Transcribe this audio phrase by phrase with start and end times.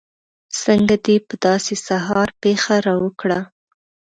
[0.63, 3.39] څنګه دې په داسې سهار پېښه راوکړه.